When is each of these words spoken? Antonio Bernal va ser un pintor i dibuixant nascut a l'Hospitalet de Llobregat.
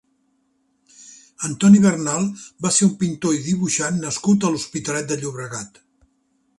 Antonio 1.49 1.83
Bernal 1.87 2.25
va 2.67 2.73
ser 2.79 2.87
un 2.89 2.97
pintor 3.05 3.37
i 3.39 3.45
dibuixant 3.51 4.03
nascut 4.09 4.49
a 4.49 4.53
l'Hospitalet 4.55 5.11
de 5.13 5.21
Llobregat. 5.23 5.83